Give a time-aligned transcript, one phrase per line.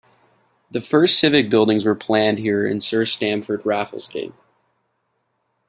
[0.71, 4.31] The first civic buildings were planned here in Sir Stamford Raffles' day.